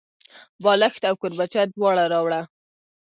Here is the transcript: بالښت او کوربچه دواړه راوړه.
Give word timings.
بالښت 0.63 1.01
او 1.09 1.15
کوربچه 1.21 1.61
دواړه 1.73 2.03
راوړه. 2.13 2.41